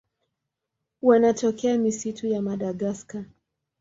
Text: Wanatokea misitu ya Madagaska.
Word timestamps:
Wanatokea 1.01 1.77
misitu 1.77 2.27
ya 2.27 2.41
Madagaska. 2.41 3.25